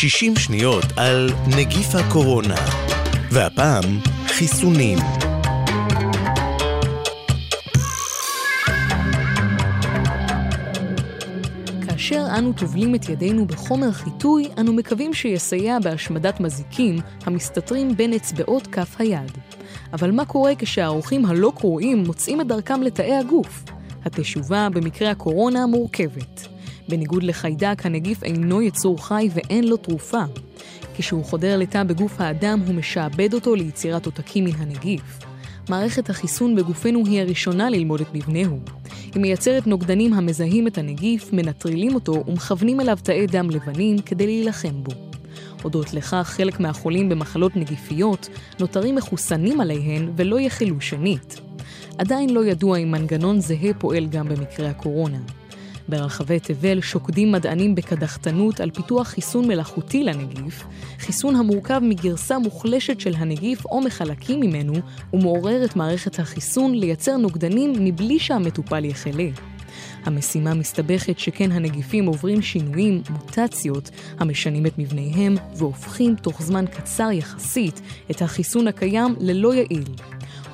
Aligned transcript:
60 0.00 0.36
שניות 0.36 0.84
על 0.96 1.30
נגיף 1.56 1.94
הקורונה. 1.94 2.54
והפעם, 3.30 3.84
חיסונים. 4.26 4.98
כאשר 11.86 12.26
אנו 12.38 12.52
טובלים 12.52 12.94
את 12.94 13.08
ידינו 13.08 13.46
בחומר 13.46 13.92
חיטוי, 13.92 14.48
אנו 14.58 14.72
מקווים 14.72 15.14
שיסייע 15.14 15.78
בהשמדת 15.78 16.40
מזיקים 16.40 16.96
המסתתרים 17.24 17.96
בין 17.96 18.12
אצבעות 18.12 18.66
כף 18.66 18.94
היד. 18.98 19.38
אבל 19.92 20.10
מה 20.10 20.24
קורה 20.24 20.52
כשהאורחים 20.58 21.26
הלא 21.26 21.52
קרואים 21.56 21.98
מוצאים 21.98 22.40
את 22.40 22.46
דרכם 22.46 22.82
לתאי 22.82 23.16
הגוף? 23.16 23.64
התשובה 24.04 24.68
במקרה 24.72 25.10
הקורונה 25.10 25.66
מורכבת. 25.66 26.49
בניגוד 26.90 27.22
לחיידק, 27.22 27.86
הנגיף 27.86 28.22
אינו 28.22 28.62
יצור 28.62 29.06
חי 29.06 29.28
ואין 29.34 29.64
לו 29.64 29.76
תרופה. 29.76 30.22
כשהוא 30.96 31.24
חודר 31.24 31.58
לתא 31.58 31.82
בגוף 31.82 32.20
האדם, 32.20 32.60
הוא 32.66 32.74
משעבד 32.74 33.34
אותו 33.34 33.54
ליצירת 33.54 34.06
עותקים 34.06 34.44
מן 34.44 34.54
הנגיף. 34.58 35.18
מערכת 35.68 36.10
החיסון 36.10 36.56
בגופנו 36.56 37.06
היא 37.06 37.20
הראשונה 37.20 37.70
ללמוד 37.70 38.00
את 38.00 38.14
מבנהו. 38.14 38.58
היא 39.14 39.22
מייצרת 39.22 39.66
נוגדנים 39.66 40.12
המזהים 40.12 40.66
את 40.66 40.78
הנגיף, 40.78 41.32
מנטרלים 41.32 41.94
אותו 41.94 42.24
ומכוונים 42.26 42.80
אליו 42.80 42.98
תאי 43.02 43.26
דם 43.26 43.50
לבנים 43.50 43.98
כדי 43.98 44.26
להילחם 44.26 44.82
בו. 44.82 44.92
הודות 45.62 45.94
לכך, 45.94 46.32
חלק 46.36 46.60
מהחולים 46.60 47.08
במחלות 47.08 47.56
נגיפיות 47.56 48.28
נותרים 48.60 48.94
מחוסנים 48.94 49.60
עליהן 49.60 50.12
ולא 50.16 50.40
יחלו 50.40 50.80
שנית. 50.80 51.40
עדיין 51.98 52.30
לא 52.30 52.44
ידוע 52.44 52.78
אם 52.78 52.90
מנגנון 52.90 53.40
זהה 53.40 53.74
פועל 53.78 54.06
גם 54.06 54.28
במקרה 54.28 54.68
הקורונה. 54.70 55.18
ברחבי 55.90 56.40
תבל 56.40 56.80
שוקדים 56.80 57.32
מדענים 57.32 57.74
בקדחתנות 57.74 58.60
על 58.60 58.70
פיתוח 58.70 59.08
חיסון 59.08 59.48
מלאכותי 59.48 60.04
לנגיף, 60.04 60.64
חיסון 60.98 61.36
המורכב 61.36 61.80
מגרסה 61.82 62.38
מוחלשת 62.38 63.00
של 63.00 63.14
הנגיף 63.16 63.64
או 63.64 63.80
מחלקים 63.80 64.40
ממנו, 64.40 64.72
ומעורר 65.12 65.64
את 65.64 65.76
מערכת 65.76 66.18
החיסון 66.18 66.74
לייצר 66.74 67.16
נוגדנים 67.16 67.72
מבלי 67.78 68.18
שהמטופל 68.18 68.84
יחלה. 68.84 69.28
המשימה 70.04 70.54
מסתבכת 70.54 71.18
שכן 71.18 71.52
הנגיפים 71.52 72.06
עוברים 72.06 72.42
שינויים, 72.42 73.02
מוטציות, 73.10 73.90
המשנים 74.18 74.66
את 74.66 74.78
מבניהם 74.78 75.34
והופכים 75.54 76.16
תוך 76.16 76.42
זמן 76.42 76.64
קצר 76.66 77.10
יחסית 77.12 77.80
את 78.10 78.22
החיסון 78.22 78.68
הקיים 78.68 79.14
ללא 79.20 79.54
יעיל. 79.54 79.84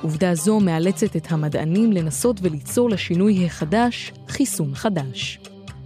עובדה 0.01 0.35
זו 0.35 0.59
מאלצת 0.59 1.15
את 1.15 1.31
המדענים 1.31 1.91
לנסות 1.91 2.39
וליצור 2.41 2.89
לשינוי 2.89 3.45
החדש 3.45 4.13
חיסון 4.27 4.75
חדש. 4.75 5.39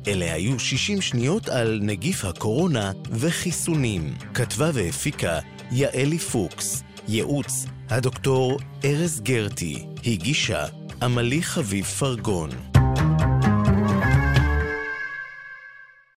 אלה 0.08 0.34
היו 0.34 0.59
60 0.59 1.02
שניות 1.02 1.50
על 1.50 1.80
נגיף 1.84 2.26
הקורונה 2.26 2.92
וחיסונים. 3.12 4.14
כתבה 4.34 4.70
והפיקה 4.73 5.39
יעלי 5.72 6.20
פוקס. 6.20 6.84
ייעוץ 7.08 7.66
הדוקטור 7.89 8.59
ארז 8.86 9.22
גרטי. 9.22 9.86
הגישה 10.06 10.66
עמלי 11.02 11.44
חביב 11.44 11.86
פרגון. 11.86 12.50